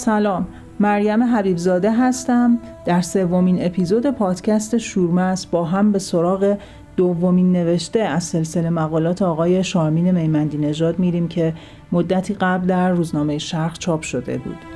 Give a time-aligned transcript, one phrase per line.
[0.00, 0.46] سلام.
[0.80, 2.58] مریم حبیبزاده هستم.
[2.84, 6.56] در سومین اپیزود پادکست شورمس با هم به سراغ
[6.96, 11.54] دومین نوشته از سلسله مقالات آقای شارمین میمندی نژاد میریم که
[11.92, 14.69] مدتی قبل در روزنامه شرق چاپ شده بود.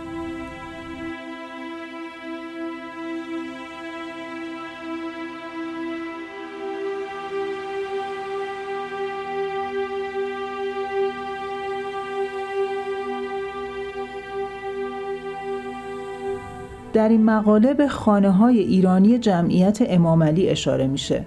[16.95, 21.27] در این مقاله به خانه های ایرانی جمعیت امام علی اشاره میشه.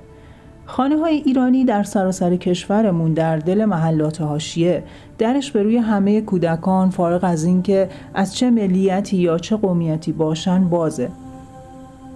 [0.66, 4.84] خانه های ایرانی در سراسر کشورمون در دل محلات هاشیه
[5.18, 10.70] درش به روی همه کودکان فارغ از اینکه از چه ملیتی یا چه قومیتی باشن
[10.70, 11.10] بازه.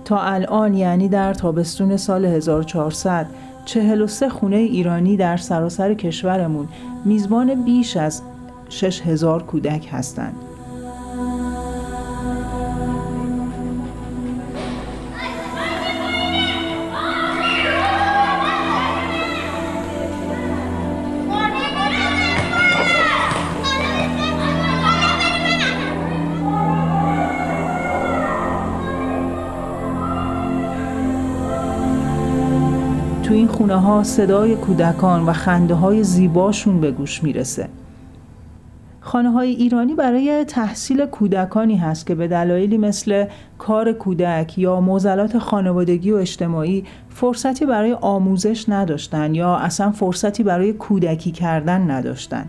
[0.06, 3.26] تا الان یعنی در تابستون سال 1400
[3.66, 6.68] 43 خونه ایرانی در سراسر کشورمون
[7.06, 8.22] میزبان بیش از
[8.70, 10.51] 6000 کودک هستند.
[33.32, 37.70] تو این خونه ها صدای کودکان و خنده های زیباشون به گوش می‌رسه.
[39.00, 43.26] خانه های ایرانی برای تحصیل کودکانی هست که به دلایلی مثل
[43.58, 50.73] کار کودک یا موزلات خانوادگی و اجتماعی فرصتی برای آموزش نداشتن یا اصلا فرصتی برای
[50.73, 52.45] کودکی کردن نداشتن.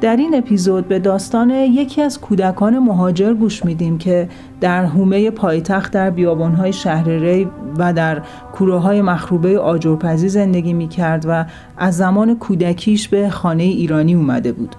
[0.00, 4.28] در این اپیزود به داستان یکی از کودکان مهاجر گوش میدیم که
[4.60, 7.48] در حومه پایتخت در بیابانهای شهر ری
[7.78, 8.22] و در
[8.52, 11.44] کوره های مخروبه آجرپزی زندگی می‌کرد و
[11.76, 14.76] از زمان کودکیش به خانه ایرانی اومده بود.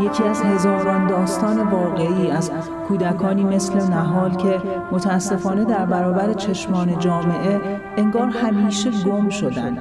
[0.00, 2.50] یکی از هزاران داستان واقعی از
[2.88, 4.60] کودکانی مثل نهال که
[4.92, 7.60] متاسفانه در برابر چشمان جامعه
[7.96, 9.78] انگار همیشه گم شدن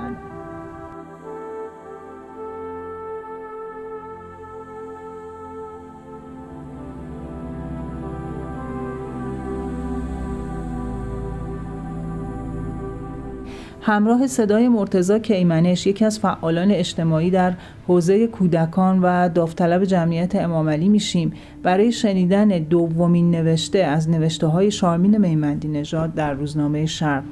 [13.87, 17.53] همراه صدای مرتزا کیمنش یکی از فعالان اجتماعی در
[17.87, 21.33] حوزه کودکان و داوطلب جمعیت امامعلی میشیم
[21.63, 27.23] برای شنیدن دومین نوشته از نوشته های شارمین میمندی نژاد در روزنامه شرق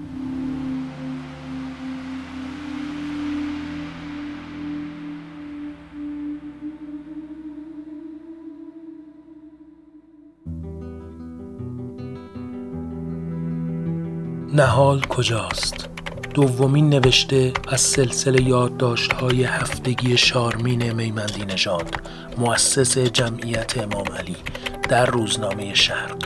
[14.54, 15.95] نهال کجاست؟
[16.36, 21.96] دومین نوشته از سلسله یادداشت‌های هفتگی شارمین میمندی نژاد
[22.38, 24.36] مؤسس جمعیت امام علی
[24.90, 26.18] در روزنامه شرق.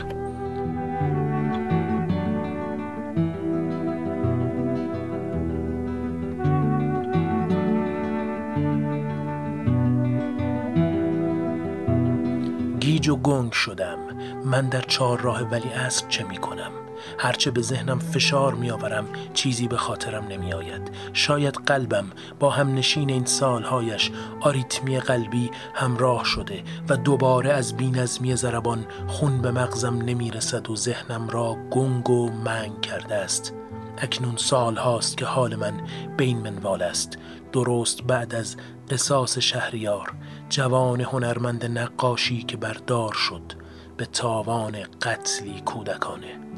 [12.80, 13.98] گیج و گنگ شدم.
[14.44, 19.76] من در چهارراه ولی اصر چه می کنم هرچه به ذهنم فشار میآورم چیزی به
[19.76, 22.06] خاطرم نمی آید شاید قلبم
[22.38, 24.10] با هم نشین این سالهایش
[24.40, 30.76] آریتمی قلبی همراه شده و دوباره از بینظمی زربان خون به مغزم نمی رسد و
[30.76, 33.54] ذهنم را گنگ و منگ کرده است.
[33.98, 35.80] اکنون سال هاست که حال من
[36.16, 37.18] بین منوال است.
[37.52, 38.56] درست بعد از
[38.90, 40.12] قصاص شهریار
[40.48, 43.52] جوان هنرمند نقاشی که بردار شد
[43.96, 46.49] به تاوان قتلی کودکانه.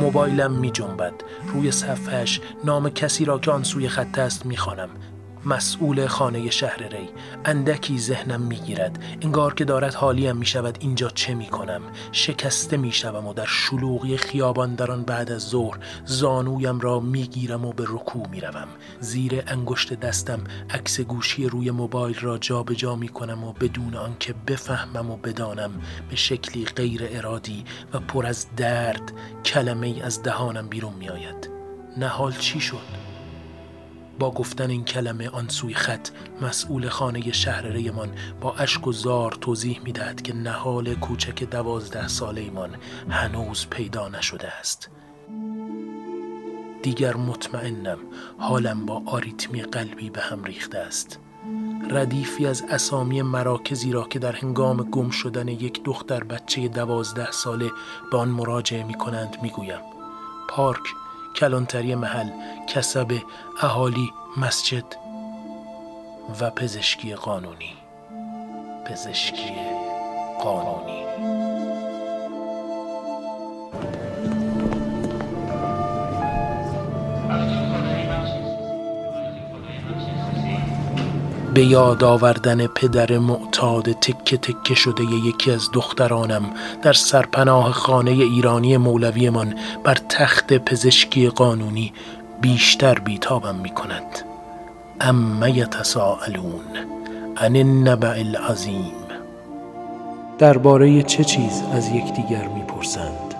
[0.00, 1.12] موبایلم می جنبد
[1.52, 4.88] روی صفحش نام کسی را که آن سوی خط است می خانم.
[5.44, 7.08] مسئول خانه شهر ری.
[7.44, 9.04] اندکی ذهنم می‌گیرد.
[9.22, 11.82] انگار که دارد حالیم می شود اینجا چه می کنم
[12.12, 17.22] شکسته می شوم و در شلوغی خیابان در آن بعد از ظهر زانویم را می
[17.22, 18.68] گیرم و به رکوع می روم
[19.00, 24.34] زیر انگشت دستم عکس گوشی روی موبایل را جابجا جا می کنم و بدون آنکه
[24.46, 25.70] بفهمم و بدانم
[26.10, 29.12] به شکلی غیر ارادی و پر از درد
[29.44, 31.50] کلمه از دهانم بیرون می آید
[31.96, 33.09] نهال چی شد؟
[34.20, 36.08] با گفتن این کلمه آن سوی خط
[36.42, 38.08] مسئول خانه شهر ریمان
[38.40, 42.76] با اشک و زار توضیح می‌دهد که نهال کوچک دوازده ساله ایمان
[43.10, 44.90] هنوز پیدا نشده است
[46.82, 47.98] دیگر مطمئنم
[48.38, 51.18] حالم با آریتمی قلبی به هم ریخته است
[51.90, 57.70] ردیفی از اسامی مراکزی را که در هنگام گم شدن یک دختر بچه دوازده ساله
[58.12, 59.80] به آن مراجعه می کنند می گویم.
[60.48, 60.82] پارک،
[61.36, 62.30] کلانتری محل،
[62.66, 63.12] کسب،
[63.62, 64.84] اهالی، مسجد
[66.40, 67.74] و پزشکی قانونی.
[68.86, 69.54] پزشکی
[70.42, 71.09] قانونی.
[81.60, 86.50] به یاد آوردن پدر معتاد تکه تکه شده یکی از دخترانم
[86.82, 89.54] در سرپناه خانه ایرانی مولویمان
[89.84, 91.92] بر تخت پزشکی قانونی
[92.40, 94.24] بیشتر بیتابم می کند
[95.00, 96.64] اما یتساءلون
[97.36, 98.92] عن النبع العظیم.
[100.38, 103.34] درباره چه چیز از یکدیگر می‌پرسند؟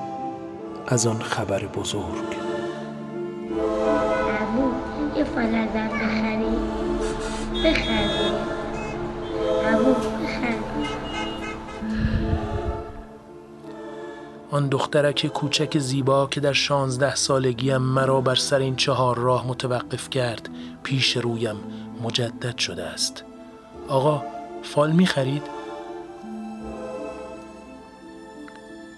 [0.87, 2.37] از آن خبر بزرگ.
[5.17, 5.25] یه
[14.51, 20.11] آن دخترک کوچک زیبا که در شانزده سالگیم مرا بر سر این چهار راه متوقف
[20.11, 20.49] کرد
[20.83, 21.57] پیش رویم
[22.03, 23.25] مجدد شده است
[23.89, 24.23] آقا
[24.63, 25.60] فال می خرید؟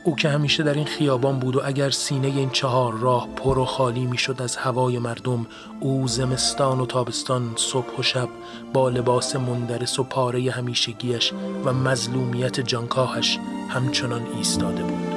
[0.05, 3.65] او که همیشه در این خیابان بود و اگر سینه این چهار راه پر و
[3.65, 5.47] خالی می‌شد از هوای مردم
[5.81, 8.29] او زمستان و تابستان صبح و شب
[8.73, 11.33] با لباس مندرس و پاره همیشگیش
[11.65, 13.39] و مظلومیت جانکاهش
[13.69, 15.15] همچنان ایستاده بود.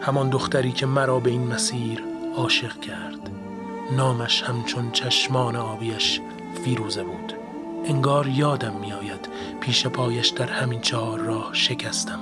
[0.00, 2.04] همان دختری که مرا به این مسیر
[2.36, 3.30] عاشق کرد.
[3.96, 6.20] نامش همچون چشمان آبیش
[6.64, 7.32] فیروزه بود.
[7.84, 9.28] انگار یادم میآید
[9.68, 12.20] پیش پایش در همین چهار راه شکستم.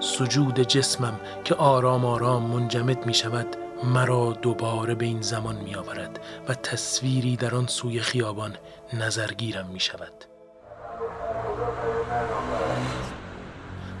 [0.00, 6.20] سجود جسمم که آرام آرام منجمد می شود مرا دوباره به این زمان می آورد
[6.48, 8.56] و تصویری در آن سوی خیابان
[8.92, 10.37] نظرگیرم می شود.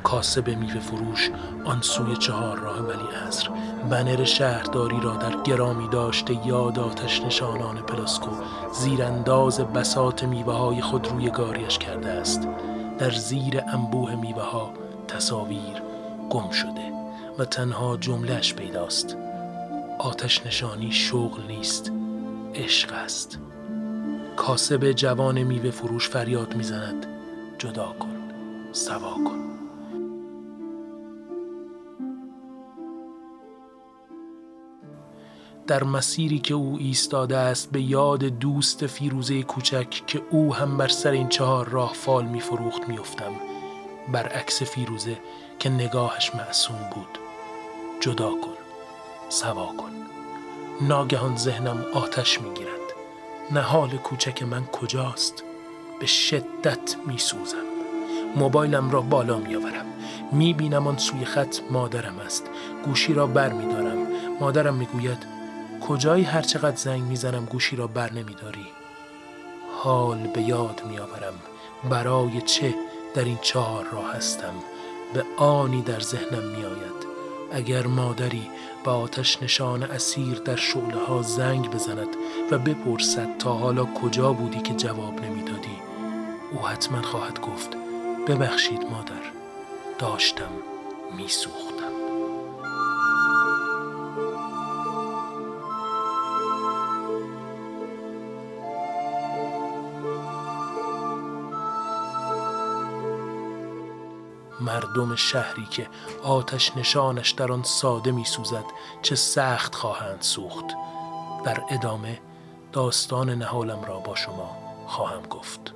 [0.04, 1.30] کاسب میوه فروش
[1.64, 3.48] آن سوی چهار راه ولی ازر
[3.90, 8.30] بنر شهرداری را در گرامی داشته یاد آتش نشانان پلاسکو.
[8.72, 12.48] زیرانداز بسات میوه های خود روی گاریش کرده است.
[12.98, 14.72] در زیر انبوه میوه ها
[15.08, 15.82] تصاویر
[16.30, 16.92] گم شده
[17.38, 19.16] و تنها جملهش پیداست.
[19.98, 21.92] آتش نشانی شغل نیست
[22.54, 23.38] عشق است.
[24.36, 27.06] کاسب جوان میوه فروش فریاد می‌زند.
[27.58, 28.18] جدا کن
[28.72, 29.37] سوا کن.
[35.68, 40.88] در مسیری که او ایستاده است به یاد دوست فیروزه کوچک که او هم بر
[40.88, 43.32] سر این چهار راه فال می فروخت می افتم.
[44.12, 45.18] برعکس فیروزه
[45.58, 47.18] که نگاهش معصوم بود.
[48.00, 48.54] جدا کن.
[49.28, 49.90] سوا کن.
[50.88, 52.70] ناگهان ذهنم آتش می گیرد
[53.50, 55.44] نهال کوچک من کجاست؟
[56.00, 57.66] به شدت می سوزم
[58.36, 59.86] موبایلم را بالا می آورم
[60.32, 62.44] می بینم آن سوی خط مادرم است.
[62.84, 64.06] گوشی را بر می دارم
[64.40, 65.37] مادرم می گوید
[65.80, 68.66] کجایی هر چقدر زنگ می‌زنم گوشی را بر نمیداری؟
[69.82, 71.34] حال به یاد میآورم
[71.90, 72.74] برای چه
[73.14, 74.54] در این چهار راه هستم؟
[75.14, 77.08] به آنی در ذهنم میآید.
[77.52, 78.50] اگر مادری
[78.84, 82.16] با آتش نشان اسیر در شعله ها زنگ بزند
[82.50, 85.78] و بپرسد تا حالا کجا بودی که جواب نمی‌دادی
[86.52, 87.76] او حتما خواهد گفت
[88.26, 89.32] ببخشید مادر
[89.98, 90.50] داشتم
[91.16, 91.77] میسوخت.
[104.60, 105.86] مردم شهری که
[106.22, 108.64] آتش نشانش در آن ساده می سوزد
[109.02, 110.66] چه سخت خواهند سوخت
[111.44, 112.18] در ادامه
[112.72, 115.74] داستان نهالم را با شما خواهم گفت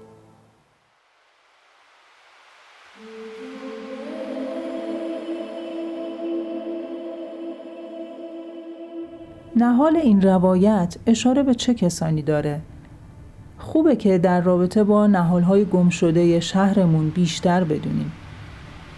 [9.56, 12.60] نهال این روایت اشاره به چه کسانی داره؟
[13.58, 18.12] خوبه که در رابطه با نهالهای گم شده شهرمون بیشتر بدونیم.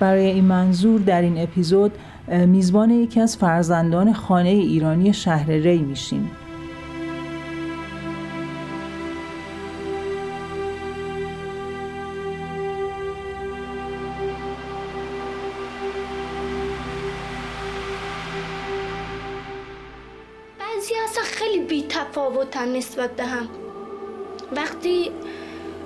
[0.01, 1.93] برای این منظور در این اپیزود
[2.29, 6.31] میزبان یکی از فرزندان خانه ایرانی شهر ری میشیم.
[20.59, 23.49] بعضی اصلا خیلی بی تفاوتن نسبت به هم.
[24.57, 25.11] وقتی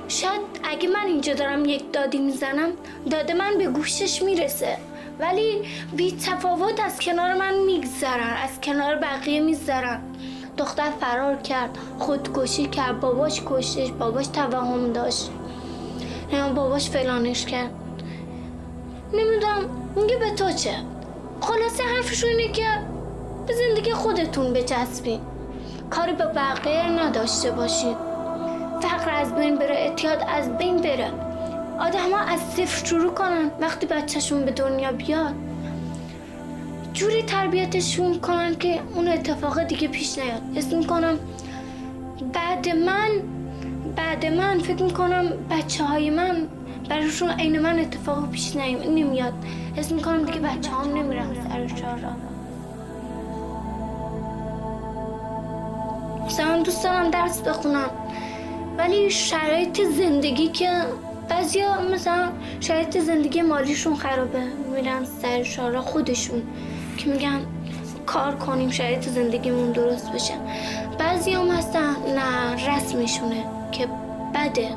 [0.09, 2.69] شاید اگه من اینجا دارم یک دادی می‌زنم
[3.11, 4.77] داده من به گوشش می‌رسه.
[5.21, 5.63] ولی
[5.97, 10.01] بی تفاوت از کنار من میگذرن از کنار بقیه میگذرن
[10.57, 15.31] دختر فرار کرد خودکشی کرد باباش کشتش باباش توهم داشت.
[16.33, 17.71] نه باباش فلانش کرد.
[19.13, 20.75] نمی‌دونم میگه به تو چه؟
[21.41, 22.67] خلاصه حرفش اینه که
[23.47, 25.21] به زندگی خودتون بچسبین.
[25.91, 27.97] کاری به بقیه نداشته باشین.
[28.81, 31.11] فقر از بین بره اتیاد از بین بره.
[31.79, 35.35] آدم ها از صفر شروع کنن وقتی بچهشون به دنیا بیاد
[36.93, 40.43] جوری تربیتشون کنن که اون اتفاق دیگه پیش نیاد.
[40.57, 41.19] اسم می‌کنم
[42.33, 43.09] بعد من
[43.97, 46.47] بعد من فکر می‌کنم بچه های من
[46.89, 49.33] براشون عین من اتفاق پیش نمیاد.
[49.77, 52.13] اسم می‌کنم دیگه بچه هم نمیرن سر چهارا
[56.27, 57.91] مثلا دوست دارم درس بخونم.
[58.79, 60.71] ولی شرایط زندگی که
[61.29, 62.29] بعضیا مثلا
[62.61, 64.43] شرایط زندگی مالیشون خرابه.
[64.75, 66.43] میرن سر شارا خودشون
[66.97, 67.41] که میگن
[68.07, 70.35] کار کنیم شرایط زندگیمون درست بشه.
[70.99, 73.89] بعضی هم هستن نه رسمشونه که
[74.35, 74.69] بده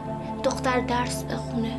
[0.44, 1.72] دختر درس بخونه.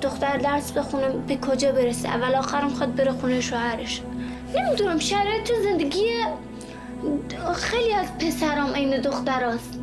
[0.00, 4.02] دختر درس بخونه به کجا برسه؟ اول آخرم خواد بره خونه شوهرش.
[4.54, 6.06] نمی‌دونم شرایط زندگی
[7.54, 9.79] خیلی از پسرام عین دختراست.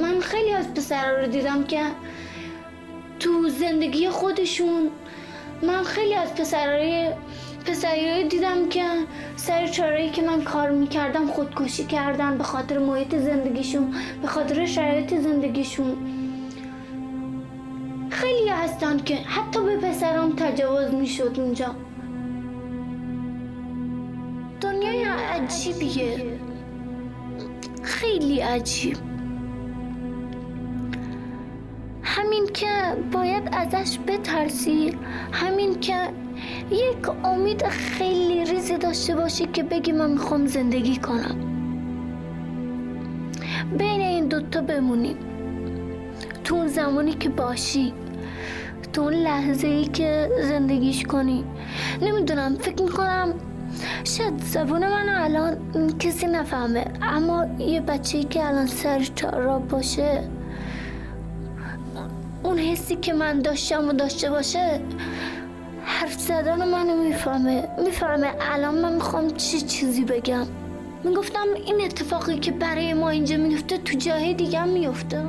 [0.00, 1.82] من خیلی از پسرا رو دیدم که
[3.20, 4.90] تو زندگی خودشون
[5.62, 7.10] من خیلی از پسرای
[7.66, 8.84] پسرایی دیدم که
[9.36, 9.66] سر
[10.12, 15.96] که من کار می‌کردم خودکشی کردن به خاطر محیط زندگیشون به خاطر شرایط زندگیشون.
[18.10, 21.74] خیلی هستن که حتی به پسرام تجاوز می‌شد اونجا.
[24.60, 26.38] دنیای عجیبیه.
[27.82, 29.11] خیلی عجیب.
[32.14, 32.66] همین که
[33.12, 34.98] باید ازش بترسی
[35.32, 35.96] همین که
[36.70, 41.36] یک امید خیلی ریزی داشته باشی که بگی من می‌خوام زندگی کنم.
[43.78, 45.16] بین این دوتا بمونی.
[46.44, 47.92] تو اون زمانی که باشی
[48.92, 51.44] تو اون لحظه ای که زندگیش کنی.
[52.02, 53.34] نمی‌دونم فکر می‌کنم
[54.04, 55.56] شاید زبون من الان
[55.98, 60.22] کسی نفهمه اما یه بچه که الان سر چارا باشه
[62.42, 64.80] اون حسی که من داشتم و داشته باشه
[65.84, 67.68] حرف زدن منو می‌فهمه.
[67.84, 70.46] می‌فهمه الان من می‌خوام چی چیزی بگم.
[71.04, 75.22] می‌گفتم این اتفاقی که برای ما اینجا میفته تو جای دیگه هم میفته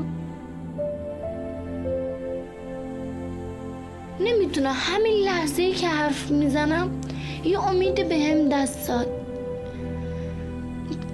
[4.20, 7.01] نمی‌دونم همین لحظه که حرف می‌زنم
[7.43, 9.08] یه امید به هم دست داد.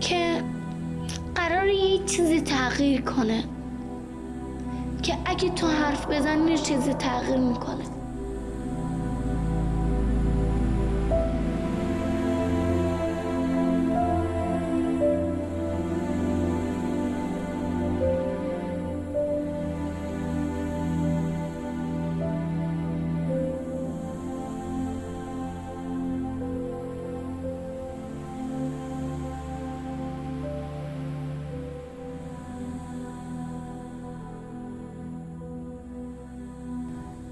[0.01, 0.43] که
[1.35, 3.43] قرار یه چیزی تغییر کنه.
[5.39, 7.88] که تو حرف بزنی چیزی تغییر می‌کنه.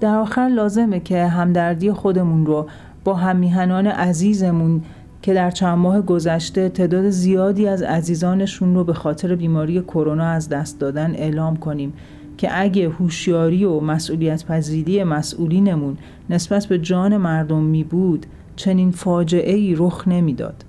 [0.00, 2.68] در آخر لازمه که همدردی خودمون رو
[3.04, 4.82] با همیهنان عزیزمون
[5.22, 10.48] که در چند ماه گذشته تعداد زیادی از عزیزانشون رو به خاطر بیماری کرونا از
[10.48, 11.92] دست دادن اعلام کنیم
[12.36, 15.96] که اگه هوشیاری و مسئولیت پذیری مسئولینمون
[16.30, 18.26] نسبت به جان مردم می بود
[18.56, 20.64] چنین فاجعه ای رخ نمی‌داد.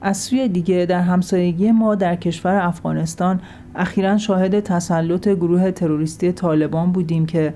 [0.00, 3.40] از سوی دیگه در همسایگی ما در کشور افغانستان
[3.76, 7.54] اخیرا شاهد تسلط گروه تروریستی طالبان بودیم که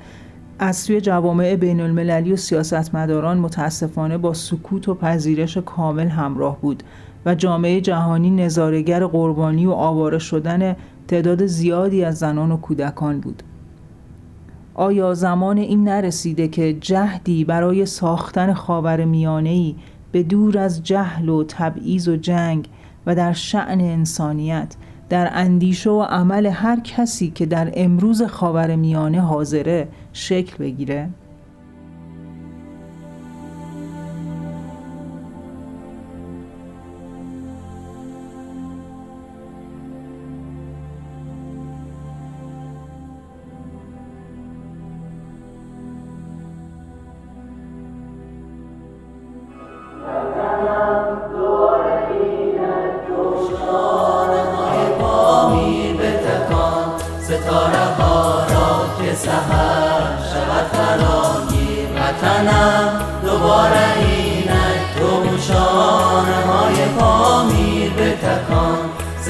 [0.58, 6.82] از سوی جوامع بین المللی و سیاستمداران متاسفانه با سکوت و پذیرش کامل همراه بود
[7.26, 10.76] و جامعه جهانی نظارگر قربانی و آواره شدن
[11.08, 13.42] تعداد زیادی از زنان و کودکان بود.
[14.74, 19.76] آیا زمان این نرسیده که جهدی برای ساختن خاور میانهی
[20.12, 22.68] به دور از جهل و تبعیض و جنگ
[23.06, 24.76] و در شعن انسانیت
[25.10, 31.08] در اندیشه و عمل هر کسی که در امروز خاور میانه حاضره شکل بگیره؟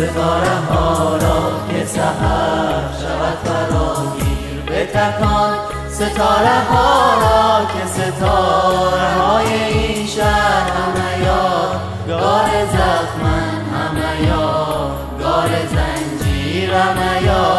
[0.00, 5.54] ستاره ها را که سهر شود فراگیر بتکان.
[5.90, 11.80] ستاره ها را که ستاره های این شهر همه یاد.
[12.08, 15.20] گار زخمن همه یاد.
[15.22, 16.70] گار زنجیر
[17.26, 17.49] یاد.